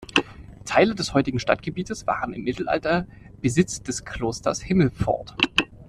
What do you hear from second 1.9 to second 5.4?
waren im Mittelalter Besitz des Klosters Himmelpfort.